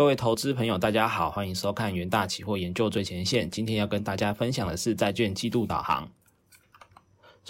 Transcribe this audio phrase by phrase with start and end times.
[0.00, 3.50] 各位投资朋友，大家好，欢迎收看元大期货研究最前线。
[3.50, 6.10] 今天要跟大家分享的是债券季度导航。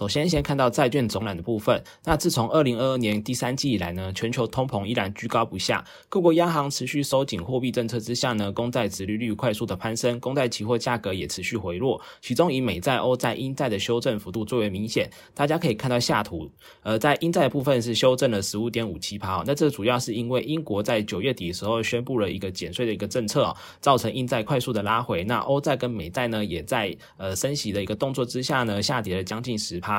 [0.00, 1.84] 首先，先看到债券总览的部分。
[2.04, 12.00] 那自从二零二二年第三季以来呢，全球通膨依然居高不下，各国央行持续收紧货币政策之下呢，公债殖利率快速的攀升，公债期货价格也持续回落。
[12.22, 15.06] 其中以美债、欧债、英债的修正幅度最为明显。
[15.34, 16.50] 大家可以看到下图，
[16.82, 19.44] 呃，在英债部分是修正了十五点五七趴。
[19.46, 25.22] 那这主要是因为英国在九月底的时候宣布了一个减税的一个政策哦，造成英债快速的拉回。
[25.24, 29.89] 那欧债跟美债呢，也在呃升息的一个动作之下呢，下跌了将近十趴。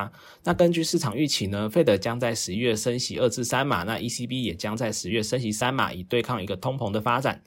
[0.44, 7.42] 那根据市场预期呢，费德将在十一月升息二至三码，那 ECB 也将在十月升息三码，以对抗一个通膨的发展。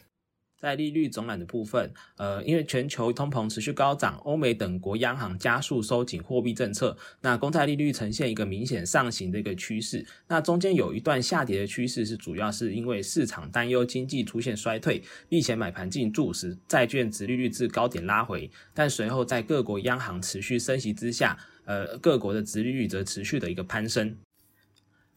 [0.61, 10.07] 在利率总览的部分，呃，因为全球通膨持续高涨，欧美等国央行加速收紧货币政策，那公债利率呈现一个明显上行的一个趋势。
[10.27, 18.51] 那中间有一段下跌的趋势，是主要是因为市场担忧经济出现衰退，避险买盘进驻，时债券值利率至高点拉回。
[18.73, 24.17] 但随后在各国央行持续升息之下，呃，各国的殖利率则持续的一个攀升。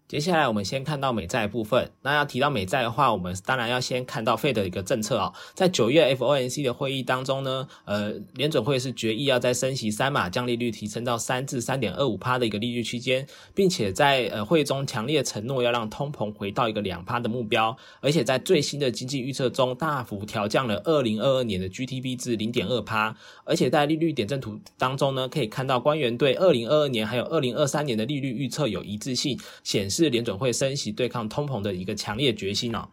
[0.08, 1.92] 接下来我们先看到美债部分。
[2.02, 5.34] 那要提到美债的话，我们当然要先看到费的一个政策啊。
[5.54, 17.76] 在九月 FOMC 的会议当中呢，呃，联准会是决议要在升息三码，将利率提升到三至三点二五趴的一个利率区间，并且在呃会中强烈承诺要让通膨回到一个两趴的目标。
[18.00, 23.14] 而且在最新的经济预测中，大幅调降了二零二二年的 GDP 至零点二趴。
[23.44, 29.97] 而且在利率点阵图当中呢，可以看到官员对二零二二年还有二零二三年的利率预测有一致性，显示。
[30.04, 32.88] 是联准会升息对抗通膨的一个强烈决心哦。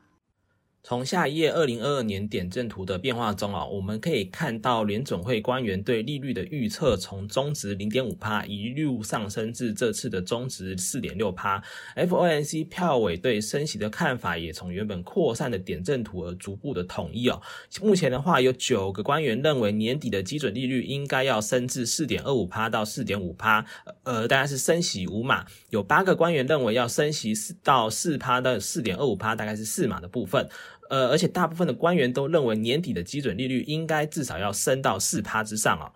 [0.86, 11.64] 从下一页二零二二年点阵图的变化中啊，我们可以看到联总会官员对利率的预测从中值零点五帕一路上升至这次的中值四点六帕。
[11.96, 17.40] FOMC 票委对升息的看法也从原本扩散的点阵图而逐步的统一哦。
[17.80, 23.64] 目前的话，有九个官员认为年底的基准利率应该要升至四点二五帕到四点五帕，
[24.02, 25.46] 呃，大概是升息五码。
[25.70, 30.46] 有八个官员认为要升息四到四帕到四点二五帕，大概是四码的部分。
[30.90, 35.92] 呃，而且大部分的官员都认为年底的基准利率应该至少要升到四趴之上啊。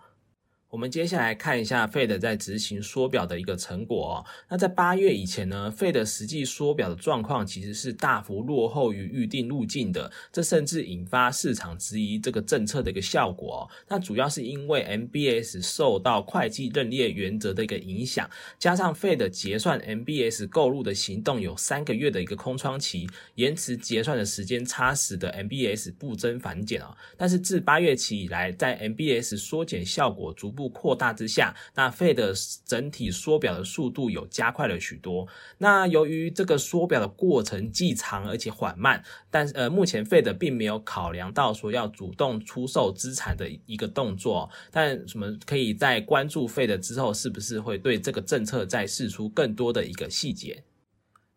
[0.69, 4.23] 我们接下来看一下 Fed 在执行缩表的一个成果。
[4.47, 13.67] 那在八月以前呢，Fed 实际缩表的状况其实是大幅落后于预定路径的，这甚至引发市场质疑这个政策的一个效果。
[13.87, 26.95] 那主要是因为 MBS 受到会计认列原则的一个影响，加上 Fed 结算 MBS 购入的行动有三个月的一个空窗期，延迟结算的时间差，使得 MBS 不增反减啊。
[27.17, 35.25] 但是自八月起以来，在 MBS 缩减效果逐步步扩大之下，那 Fed 整体缩表的速度有加快了许多。
[35.59, 44.49] 那由于这个缩表的过程既长而且缓慢，但呃，目前 Fed 并没有考量到说要主动出售资产的一个动作。
[44.69, 50.65] 但什么可以在关注 Fed 之后，是不是会对这个政策再释出更多的一个细节？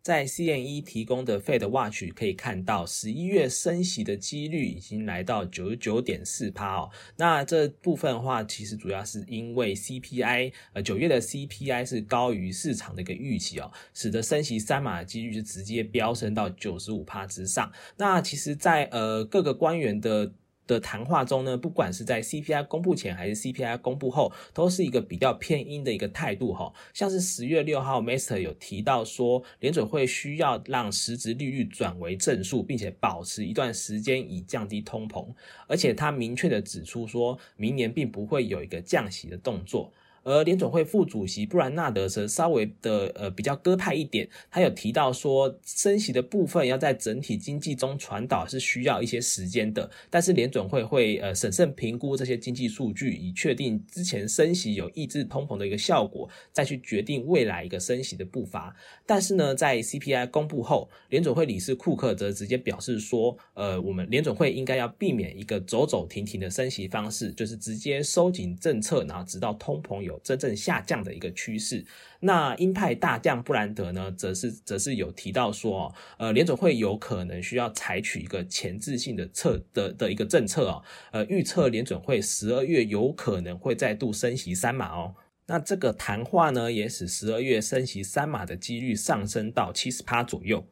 [0.03, 6.91] 在 CME 提供的 Fed Watch 可以看到，十一月升息的几率已经来到九十九点四趴哦。
[7.17, 17.71] 那这部分的话，其实主要是因为 CPI，呃，九月的 CPI 是高于市场的一个预期哦，使得升息三码的几率就直接飙升到九十五趴之上。
[17.97, 20.33] 那其实，在呃各个官员的。
[20.67, 26.73] 的谈话中呢，不管是在 CPI 公布前还是 CPI 公布后，都是一个比较偏阴的一个态度哈。
[26.95, 35.27] 像是十月六号，Master 有提到说，联准会需要让实质利率转为正数，并且保持一段时间以降低通膨，
[35.67, 39.93] 而且他明确的指出说，明年并不会有一个降息的动作。
[40.25, 58.75] 而联总会副主席布兰纳德则稍微的呃比较鸽派一点，他有提到说升息的部分要在整体经济中传导是需要一些时间的，但是联总会会呃审慎评估这些经济数据，以确定之前升息有抑制通膨的一个效果，再去决定未来一个升息的步伐。
[59.05, 70.12] 但是呢，在 CPI 公布后，联总会理事库克则直接表示说，呃，我们联总会应该要避免一个走走停停的升息方式，就是直接收紧政策，然后直到通膨有。
[70.13, 71.85] 有真正下降的一个趋势。
[72.21, 85.15] 那鹰派大将布兰德呢，则是则是有提到说，呃，联总会有可能需要采取一个前置性的策的的一个政策哦，呃，预测联准会十二月有可能会再度升息三码哦。
[85.47, 90.65] 那这个谈话呢，也使十二月升息三码的几率上升到七十趴左右。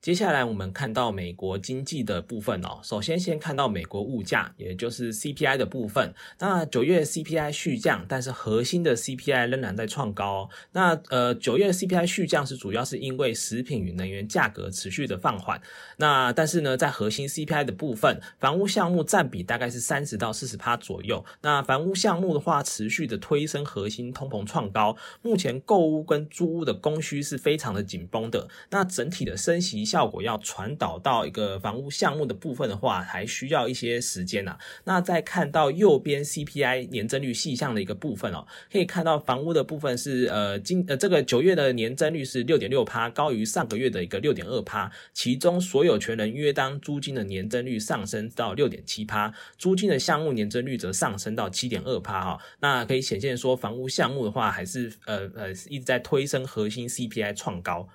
[0.00, 2.78] 接下来我们看到美国经济的部分哦。
[2.84, 6.14] 首先先看到美国物价，也就是 CPI 的部分。
[6.38, 10.48] 那九月 CPI 续降，但是核心的 CPI 仍然在创高。
[10.70, 15.60] 那呃，九月 CPI 续降是主要是因为食品与能源价格持续的放缓。
[15.96, 21.24] 那但是呢，在核心 CPI 的部分，房屋项目占比大概是三十到四十趴左右。
[21.42, 24.96] 那房屋项目的话，持续的推升核心通膨创高。
[25.22, 28.48] 目前购屋跟租屋的供需是非常的紧绷的。
[28.70, 29.87] 那整体的升息。
[29.88, 34.58] 效果要传导到一个房屋项目的部分的话，还需要一些时间呐。
[34.84, 44.90] 那再看到右边 CPI 年增率细项的一个部分哦，可以看到房屋的部分是呃今呃这个九月的年增率是六点六趴，高于上个月的一个六点二趴。
[45.14, 52.38] 其中所有权人约当租金的年增率上升到六点七趴，租金的项目年增率则上升到七点二趴哈。
[52.60, 57.88] 那可以显现说，房屋项目的话还是呃呃一直在推升核心 CPI 创高。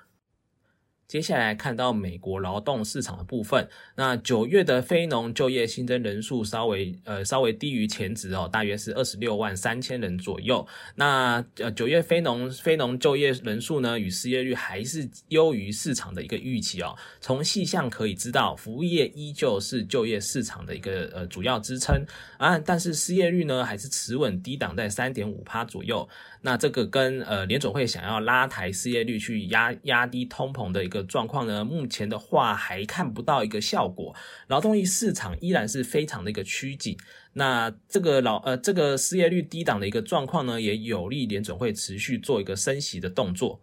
[1.13, 10.65] 接下来看到美国劳动市场的部分，那九月的非农就业新增人数稍微呃稍微低于前值哦，大约是二十六万三千人左右。
[10.95, 16.95] 那呃九月非农非农就业人数呢，与失业率还是优于市场的一个预期哦。
[17.21, 22.03] 从细项可以知道，服务业依旧是就业市场的一个呃主要支撑
[22.39, 26.09] 啊，但是失业率呢还是持稳低档在三点五趴左右。
[26.45, 34.15] 那这个跟呃联总会想要拉抬失业率去压压低通膨的一个状况呢，目前的话还看不到一个效果，
[34.47, 36.97] 劳动力市场依然是非常的一个趋紧。
[37.33, 43.61] 那这个老呃这个失业率低档的一个状况呢，也有利联总会持续做一个升息的动作。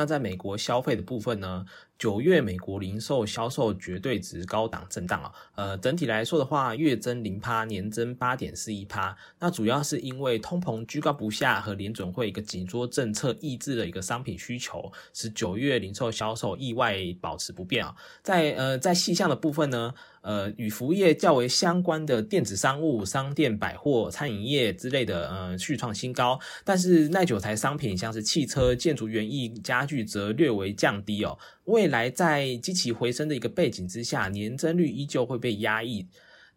[0.00, 1.66] 那在美国消费的部分呢？
[1.98, 9.14] 九月美国零售销售绝对值高档震荡啊，呃，整体来说的话，月增零趴，年增八点四一趴。
[9.38, 17.94] 那主要是因为通膨居高不下和联准会一个紧缩政策抑制了一个商品需求，使九月零售销售意外保持不变啊。
[18.22, 26.38] 在呃在细项的部分呢，呃，与服务业较为相关的电子商务、商店、百货、餐饮业之类的，呃，续创新高。
[26.64, 31.38] 但是耐久材商品，像是汽车、建筑园艺、家具，则略为降低哦。
[31.64, 36.06] 未来在积极回升的一个背景之下，年增率依旧会被压抑。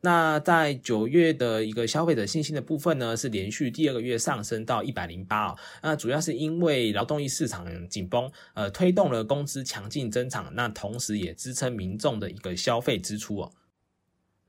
[0.06, 5.58] 那在九月的一个消费者信心的部分呢，是连续第二个月上升到一百零八哦。
[5.82, 13.52] 那主要是因为劳动力市场紧绷，呃，推动了工资强劲增长，那同时也支撑民众的一个消费支出哦。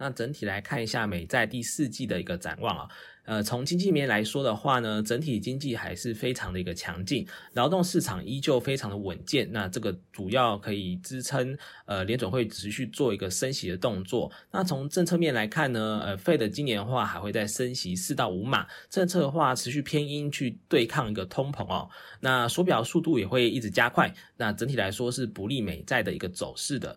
[0.04, 2.86] 那整体来看一下美债第四季的一个展望啊。
[3.24, 9.48] 呃，从经济面来说的话呢，整体经济还是非常的一个强劲，劳动市场依旧非常的稳健。
[9.50, 11.56] 那这个主要可以支撑
[11.86, 14.30] 呃联准会持续做一个升息的动作。
[14.50, 21.88] 那从政策面来看呢，呃，Fed 今年的话还会再升息四到五码，政策的话持续偏鹰去对抗一个通膨哦。
[22.20, 24.14] 那缩表速度也会一直加快。
[24.36, 26.94] 那整体来说是不利美债的一个走势的。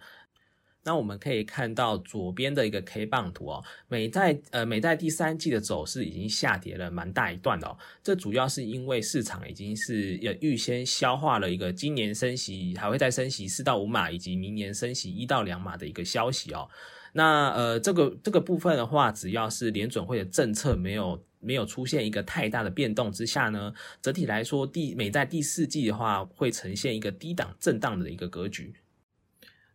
[0.87, 16.69] 那我们可以看到左边的一个 K 棒图哦，美债呃美债第三季的走势已经下跌了蛮大一段的哦，这主要是因为市场已经是呃预先消化了一个今年升息还会再升息四到五码，以及明年升息一到两码的一个消息哦。
[17.11, 28.73] 那呃这个这个部分的话，只要是联准会的政策没有没有出现一个太大的变动之下呢，整体来说第美债第四季的话会呈现一个低档震荡的一个格局。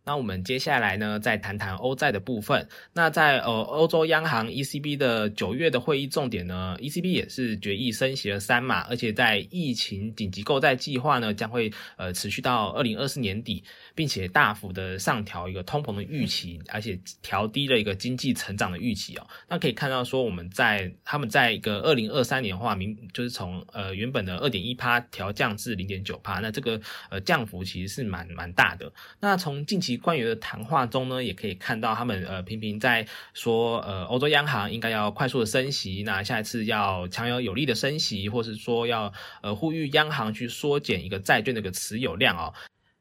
[0.04, 2.68] 那我们接下来呢，再谈谈欧债的部分。
[2.92, 13.62] 那在呃欧洲央行 ECB 的九月的会议重点呢，ECB 也是决议升息了三码，而且在疫情紧急购债计划呢，将会呃持续到二零二四年底，
[13.94, 19.26] 并且大幅的上调一个通膨的预期，而且调低了一个经济成长的预期哦。
[19.48, 28.92] 那可以看到说，我们在他们在一个二零二三年的话，明就是从呃原本的二点一帕调降至零点九帕，那这个呃降幅其实是蛮蛮大的。
[29.20, 42.52] 那从近期官员的谈话中呢，也可以看到他们呃频频在说，呃，欧洲央行应该要快速的升息，那下一次要强有有力的升息，或是说要呃呼吁央行去缩减一个债券的一个持有量哦，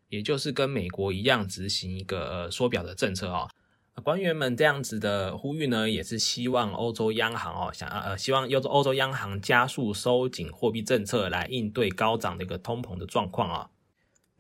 [0.10, 3.50] 也就是跟美国一样执行一个呃缩表的政策哦。
[4.04, 13.70] 官员们这样子的呼吁呢，也是希望欧洲央行哦，想呃希望欧洲欧洲央行加速收紧货币政策来应对高涨的一个通膨的状况啊。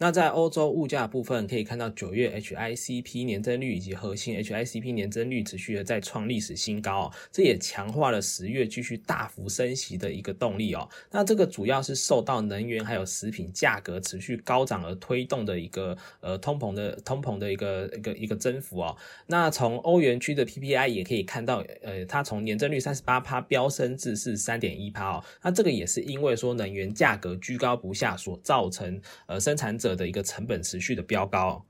[0.01, 10.89] 那在欧洲物价部分，可以看到九月 HICP 年增率以及核心 HICP 年增率持续的在创历史新高哦，这也强化了十月继续大幅升息的一个动力哦。
[11.11, 18.97] 那这个主要是受到能源还有食品价格持续高涨而推动的一个呃通膨的通膨的一个一个一个增幅哦。
[19.27, 25.23] 那从欧元区的 PPI 也可以看到，呃，它从年增率三十八趴飙升至是三点一趴哦。
[25.43, 29.90] 那这个也是因为说能源价格居高不下所造成，呃，生产者。
[29.95, 31.65] 的一个成本持续的飙高。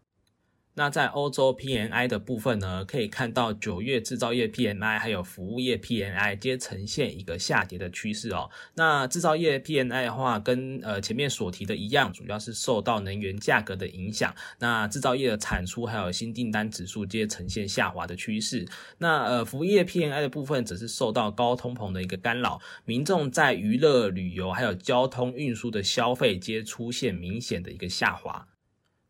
[0.82, 8.50] 那在欧洲 PMI 的部分呢，可以看到九月制造业 PMI 还有服务业 PMI 皆呈现一个下跌的趋势哦。
[8.74, 14.34] 那制造业 PMI 的话，跟呃前面所提的一样，主要是受到能源价格的影响。
[14.58, 18.68] 那制造业的产出还有新订单指数皆呈现下滑的趋势。
[18.98, 28.48] 那呃服务业 PMI 的部分则是受到高通膨的一个干扰，民众在娱乐、旅游还有交通运输的消费皆出现明显的一个下滑。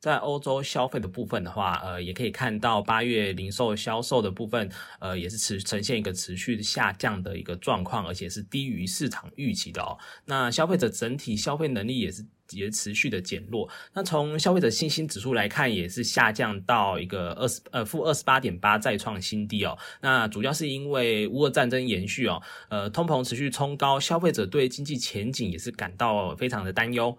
[0.01, 4.67] 在欧洲消费的部分的话，呃，也可以看到八月零售销售的部分，
[4.99, 9.95] 呃，也是持呈现一个持续下降的一个状况，而且是低于市场预期的哦。
[10.25, 13.69] 那消费者整体消费能力也是也持续的减弱。
[13.93, 19.77] 那从消费者信心指数来看，也是下降到一个二十呃负二十八点八，再创新低哦。
[20.01, 27.15] 那主要是因为乌俄战争延续哦，呃，通膨持续冲高，消费者对经济前景也是感到非常的担忧。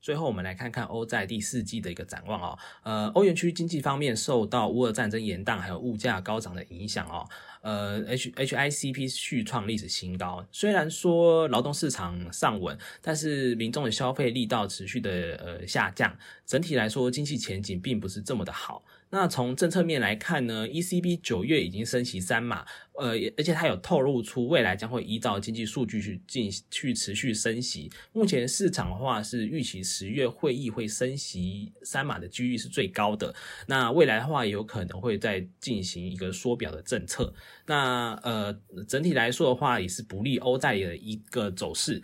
[0.00, 2.58] 最后，我们来看看欧债第四季的一个展望哦。
[2.82, 7.28] 呃，欧元区经济方面受到乌尔战争延宕，还有物价高涨的影响哦。
[7.62, 10.46] 呃，H H I C P 续创历史新高。
[10.50, 16.16] 虽然说劳动市场上稳，但是民众的消费力道持续的呃下降，
[16.46, 18.82] 整体来说经济前景并不是这么的好。
[19.12, 27.90] 那从政策面来看呢，ECB 九月已经升息三码，呃，而且它有透露出未来将会依照经济数据去进去持续升息。
[28.12, 33.34] 目前市场的话是预期十月会议会升息三码的几率是最高的。
[33.66, 37.34] 那未来的话，有可能会再进行一个缩表的政策。
[37.66, 42.00] 那呃，整体来说的话，也是不利欧债的一个走势。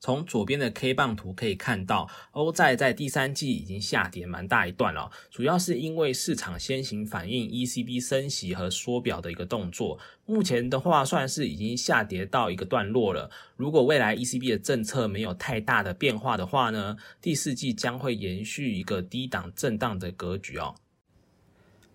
[0.00, 9.98] 从左边的 K 棒图可以看到，欧债在第三季已经下跌蛮大一段了，主要是因为市场先行反映 ECB 升息和缩表的一个动作。
[10.24, 13.30] 目前的话，算是已经下跌到一个段落了。
[13.56, 20.74] 如果未来 ECB 的政策没有太大的变化的话呢，第四季将会延续一个低档震荡的格局哦。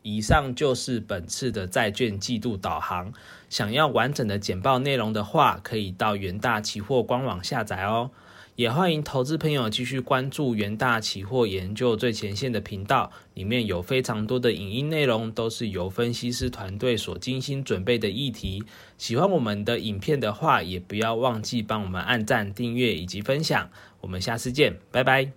[0.05, 3.11] 以上就是本次的债券季度导航。
[3.49, 8.11] 想要完整的简报内容的话，可以到元大期货官网下载哦。
[8.55, 18.63] 也欢迎投资朋友继续关注元大期货研究最前线的频道，里面有非常多的影音内容，都是由分析师团队所精心准备的议题。
[18.99, 23.69] 喜欢我们的影片的话，也不要忘记帮我们按赞、订阅以及分享。
[24.01, 25.31] 我们下次见，拜拜。